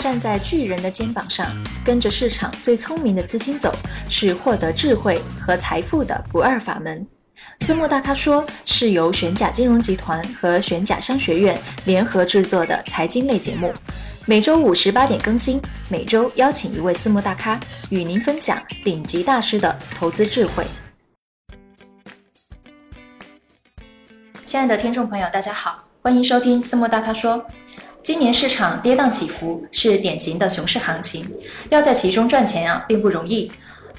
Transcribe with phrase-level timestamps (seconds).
[0.00, 1.46] 站在巨人的肩膀上，
[1.84, 3.70] 跟着市场最聪明的资金走，
[4.08, 7.06] 是获得智慧和财富的不二法门。
[7.60, 13.70] 私募大咖说是由玄甲金融集团和玄甲商学院联合制作的财经类节目，
[14.26, 15.60] 每周五十八点更新，
[15.90, 17.60] 每周邀请一位私募大咖
[17.90, 20.64] 与您分享顶级大师的投资智慧。
[24.46, 27.46] 亲爱的听众朋友，大家好，欢迎收听私募大咖说。
[28.02, 31.24] 今年市场跌宕起伏，是典型的熊市行情，
[31.68, 33.50] 要在其中赚钱啊，并不容易。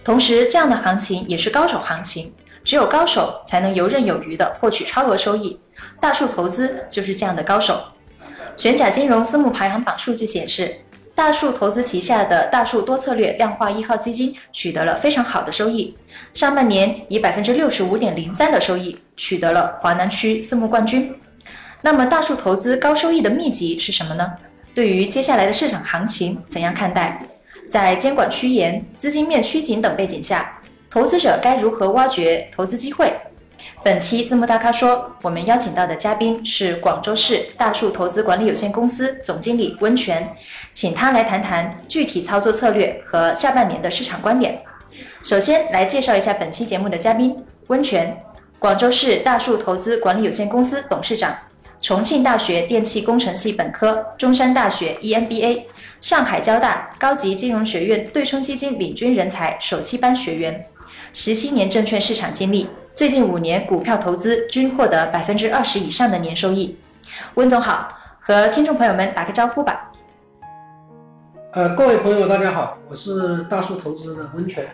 [0.03, 2.33] 同时，这样的行情也是高手行情，
[2.63, 5.59] 只有高手才能游刃有余地获取超额收益。
[5.99, 7.79] 大树投资就是这样的高手。
[8.57, 10.75] 玄甲金融私募排行榜数据显示，
[11.13, 15.95] 大树投资旗下的大树多策略量化一号基金取得了非常好的收益，
[16.33, 21.13] 上半年以百分之六十五点零三的收益取得了华南区私募冠军。
[21.83, 24.33] 那么，大树投资高收益的秘籍是什么呢？
[24.75, 27.19] 对于接下来的市场行情怎样看待？
[27.69, 33.11] 在监管趋严、资金面趋紧等背景下，投资者该如何挖掘投资机会？
[33.83, 40.35] 本期字幕大咖说，我们邀请到的嘉宾是广州市大树投资管理有限公司总经理温泉，
[40.73, 44.61] 请他来谈谈具体操作策略和下半年的市场观点。
[45.23, 47.35] 首先来介绍一下本期节目的嘉宾
[47.67, 48.15] 温泉，
[48.59, 51.35] 广州市大树投资管理有限公司董事长。
[51.81, 55.63] 重庆大学电气工程系本科，中山大学 EMBA，
[55.99, 60.63] 上海交大高级金融学院对冲基金领军人才首期班学员，
[61.11, 66.77] 十七年证券市场经历，最近五年股票投资均获得百分之二十以上的年收益。
[67.33, 67.89] 温总好，
[68.19, 69.91] 和听众朋友们打个招呼吧。
[71.53, 74.67] 呃，各位朋友，大家好，我是大树投资的温泉，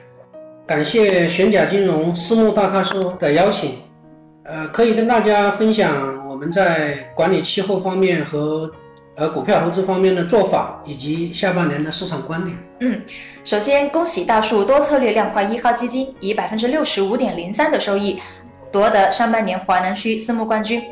[0.66, 3.77] 感谢玄甲金融私募大咖说的邀请，
[4.44, 6.27] 呃，可以跟大家分享。
[6.38, 8.71] 我们在管理气候方面和
[9.16, 12.55] 呃股票投资方面的做法，以及下半年的市场观点。
[12.81, 13.02] 嗯，
[13.43, 18.21] 首先恭喜大树多策略量化一号基金以百分之六十五点零三的收益
[18.71, 20.83] 夺得上半年华南区私募冠军。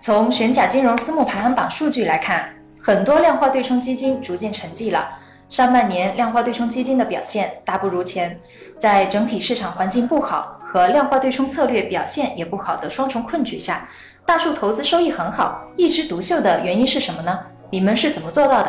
[0.00, 5.08] 从玄甲金融私募排行榜数据来看，很多量化对冲基金逐渐沉寂了。
[5.48, 8.36] 上半年量化对冲基金的表现大不如前，
[8.76, 13.88] 在整体市场环境不好和量化对冲策略表现也不好的双重困局下。
[14.28, 17.38] 大树投资收益很好，一枝独秀的原因是什么呢？
[17.70, 18.68] 你们是怎么做到的？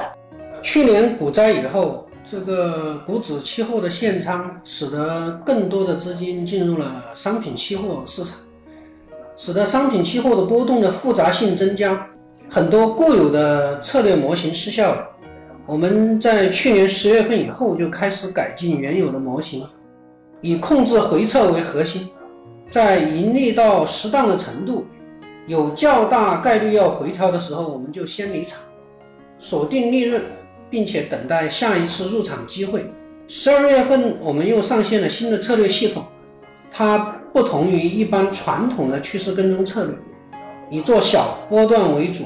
[0.62, 8.38] 去年股灾以后，这个股指期货的限仓，使得更多的资金进入了商品期货市场，
[9.36, 12.08] 使得商品期货的波动的复杂性增加，
[12.50, 15.06] 很多固有的策略模型失效了。
[15.66, 19.68] 我们在去年十月份以后就开始改进原有的模型，
[20.40, 22.08] 以控制回撤为核心，
[22.70, 24.86] 在盈利到适当的程度。
[25.50, 28.60] 有较大概率要回调的时候，我们就先离场，
[29.40, 30.22] 锁定利润，
[30.70, 32.86] 并且等待下一次入场机会。
[33.28, 36.06] 十二月份我们又上线了新的策略系统，
[36.70, 37.00] 它
[37.34, 39.96] 不同于一般传统的趋势跟踪策略，
[40.70, 42.26] 以做小波段为主，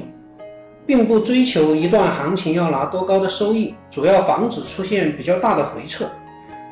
[0.86, 6.04] 并不追求一段行情要拿多高的收益，主要防止出现比较大的回撤。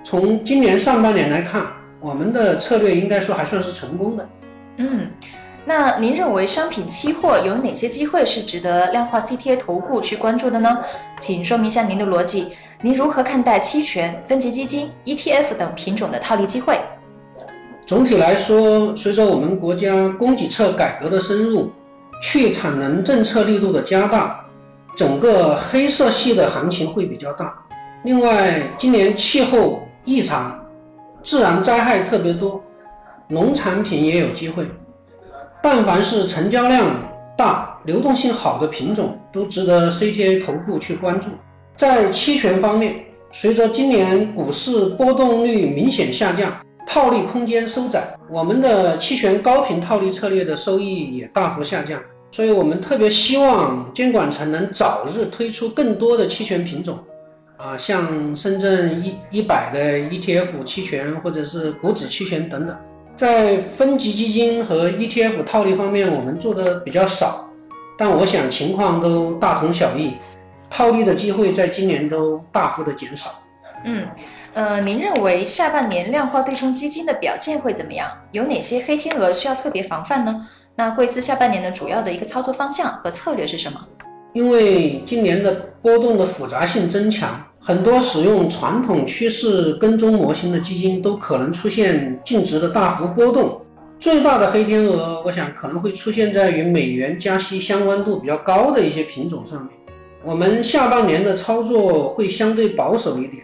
[0.04, 1.66] 从今年上半年来看，
[2.02, 4.30] 我们的策略应该说还算是成功的。
[4.76, 5.08] 嗯。
[5.64, 10.80] 那您认为商品期货有哪些机会是值得量化 CTA 投顾去关注的呢？
[11.20, 12.54] 请说明一下您的逻辑。
[12.82, 16.82] 您如何看待期权、分级基金、ETF 等品种的套利机会？
[17.86, 21.72] 总体来说，随着我们国家供给侧改革的深入，
[22.24, 24.44] 去产能政策力度的加大，
[24.96, 27.54] 整个黑色系的行情会比较大。
[28.04, 30.60] 另外，今年气候异常，
[31.24, 32.60] 自然灾害特别多，
[33.28, 34.66] 农产品也有机会。
[35.64, 36.88] 但凡是成交量
[37.38, 41.30] 大、流动性好的品种，都值得 CTA 投顾去关注。
[41.76, 46.52] 在期权方面，随着今年股市波动率明显下降，
[46.88, 52.02] 套利空间收窄，我们的期权高频套利策略的收益也大幅下降。
[52.32, 56.98] 所以我们特别希望监管层能早日推出更多的期权品种，
[57.58, 62.76] 啊，像深圳一一百的 ETF 期权，或者是股指期权等等。
[63.16, 67.47] 在分级基金和 ETF 套利方面，我们做的比较少，
[67.97, 70.13] 但我想情况都大同小异，
[70.69, 73.29] 套利的机会在今年都大幅的减少。
[73.85, 74.08] 嗯，
[74.53, 78.09] 呃，您认为下半年量化对冲基金的表现会怎么样？
[78.31, 80.47] 有哪些黑天鹅需要特别防范呢？
[80.75, 83.79] 那贵司下半年的主要的一个操作方向和策略是什么？
[84.34, 87.40] 因为今年的波动的复杂性增强。
[87.63, 93.61] 很多使用传统趋势跟踪模型的基金都可能出现净值的大幅波动。
[93.99, 99.69] 最大的黑天鹅，我想可能会出现在与美元加息相关度比较高的一些品种上面。
[100.23, 103.43] 我们下半年的操作会相对保守一点，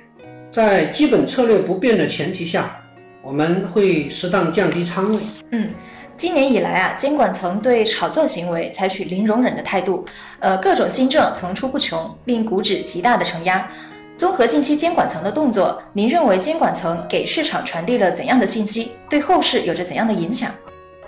[0.49, 2.75] 在基本策略不变的前提下，
[3.21, 5.19] 我们会适当降低仓位。
[5.51, 5.69] 嗯。
[6.17, 10.03] 今年以来啊，监管层对炒作行为采取零容忍的态度，
[10.39, 13.69] 呃，各种新政层出不穷，令股指极大的承压。
[14.17, 18.93] 综合近期监管层的动作，您认为监管层给市场传递了怎样的信息？
[19.07, 20.49] 对后市有着怎样的影响？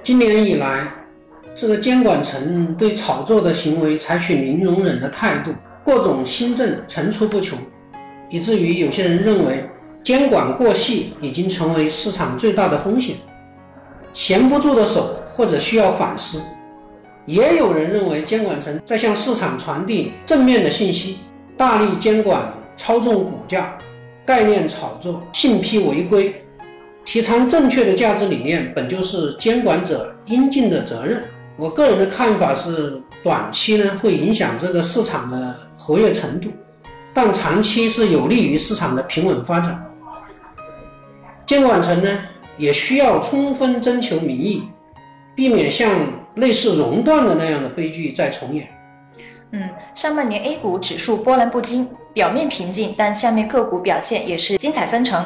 [0.04, 0.84] 今年以来，
[1.56, 5.52] 这个监管层对炒作的行为采取零容忍的态度，
[5.84, 7.58] 各种新政层出不穷，
[8.30, 9.68] 以至于有些人认为
[10.04, 13.16] 监管过细已经成为市场最大的风险。
[14.14, 16.40] 闲不住的手，或者需要反思。
[17.26, 21.18] 也有人认为，监管层在向市场传递正面的信息，
[21.58, 22.42] 大力监管、
[22.80, 23.78] 操纵股价、
[24.26, 26.34] 概念炒作、信披违规，
[27.04, 31.22] 提倡正确的价值理念，本就是监管者应尽的责任。
[31.58, 36.50] 我个人的看法是，短期呢会影响这个市场的活跃程度，
[37.14, 39.86] 但长期是有利于市场的平稳发展。
[41.46, 42.10] 监管层呢？
[42.58, 44.64] 也需要充分征求民意，
[45.34, 45.90] 避免像
[46.36, 48.70] 类似熔断的那样的悲剧再重演。
[49.52, 55.26] 嗯，上半年 A 股指数波澜不惊，表面平静，但下面个股表现也是精彩纷呈。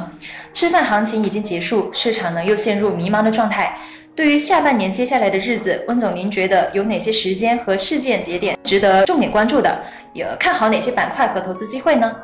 [0.54, 3.78] 吃饭行情已经结束，市场呢又陷入迷茫的状态。
[4.16, 9.84] 对于下半年接下来的日子，温总您觉得有哪些时间和事件节点值得重点关注的？
[10.14, 12.16] 有看好哪些板块和投资机会呢？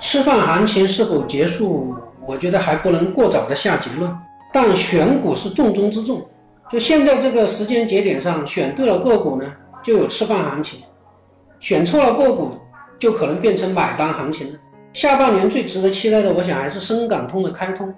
[0.00, 1.94] 吃饭行情是否结束？
[2.26, 4.10] 我觉得还不能过早的下结论。
[4.50, 6.24] 但选股是重中之重，
[6.70, 9.52] 就现在这个时间节点上，选对了个股呢，
[9.82, 10.80] 就有吃饭行情；
[11.64, 12.50] 选错了个股，
[12.98, 14.58] 就可能变成买单行情了。
[14.92, 17.90] 下半年最值得期待的，我想还是深港通的开通。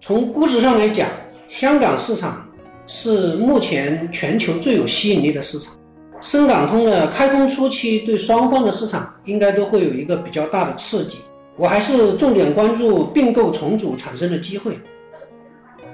[0.00, 1.06] 从估值上来讲，
[1.46, 2.48] 香港市场
[2.86, 5.74] 是目前全球最有吸引力的市场。
[6.22, 11.18] 深港通的开通初期，对双方的市场应该都会有一个比较大的刺激。
[11.58, 14.78] 我还是重点关注并购重组产生的机会。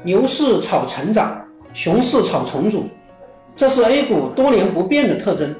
[0.04, 1.44] 牛市炒成长，
[1.74, 2.84] 熊市炒重组，
[3.56, 5.52] 这是 A 股多年不变的特征。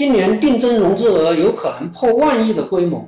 [0.00, 3.06] 今年定增融资额有可能破万亿的规模，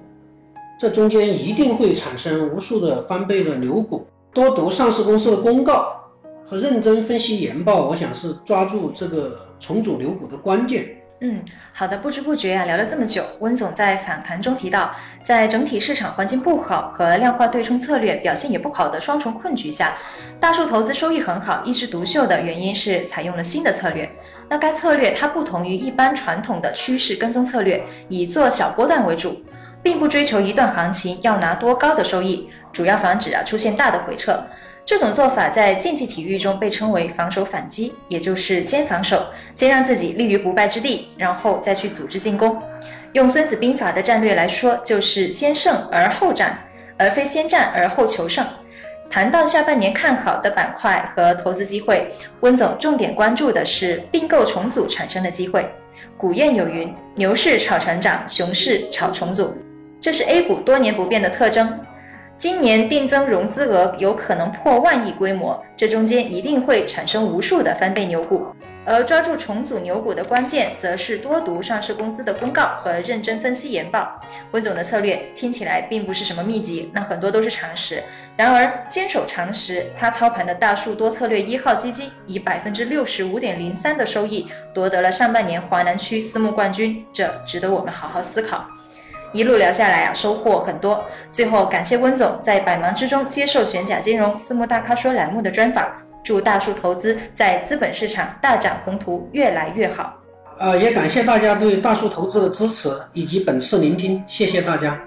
[0.79, 4.07] 这中间一定会产生无数的翻倍的牛股。
[4.31, 5.91] 多读上市公司的公告
[6.45, 10.87] 和认真分析研报，我想是抓住这个重组牛股的关键。
[11.23, 11.43] 嗯，
[11.73, 13.25] 好的，不知不觉啊，聊了这么久。
[13.41, 14.91] 温总在访谈中提到，
[15.25, 19.97] 在整体市场环境不好和量化对冲策略表现也不好的双重困局下，
[20.39, 24.07] 大树投资收益很好，一枝独秀的原因是采用了新的策略。
[24.53, 29.43] 那该策略它不同于一般传统的趋势跟踪策略，以做小波段为主，
[29.83, 34.45] 并不追求一段行情要拿多高的收益，主要防止啊出现大的回撤。
[34.85, 42.61] 这种做法在竞技体育中被称为防守反击，也就是先防守，先让自己立于不败之地，然后再去组织进攻。
[43.15, 46.59] 用《孙子兵法》的战略来说，就是先胜而后战，
[46.99, 48.47] 而非先战而后求胜。
[49.13, 52.11] 谈到下半年看好的板块和投资机会，
[52.41, 55.71] 温总重点关注的是并购重组产生的机会。
[56.17, 59.55] 古谚有云：“牛市炒成长，熊市炒重组”，
[60.01, 61.79] 这是 A 股多年不变的特征。
[62.39, 68.47] 今年定增融资额有可能破万亿规模，这中间一定会产生无数的翻倍牛股。
[68.85, 74.21] 而抓住重组牛股的关键，则是多读上市公司的公告和认真分析研报。
[74.51, 78.03] 温总的策略听起来并不是什么秘籍，那很多都是常识。
[78.43, 88.67] 然而坚守常识，他操盘的大树多策略一号基金以百分之六十五点零三的收益夺得了上半年华南区私募冠军，这值得我们好好思考。
[89.33, 91.05] 一路聊下来啊，收获很多。
[91.31, 95.89] 最后感谢温总在百忙之中接受玄甲金融私募大咖说栏目的专访，
[96.25, 100.13] 祝大树投资在资本市场大展宏图，越来越好。
[100.59, 104.99] 呃，也感谢大家对大树投资的支持以及本次聆听，谢谢大家。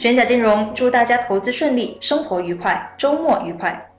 [0.00, 3.89] 玄甲金融祝大家投资顺利，生活愉快，周末愉快。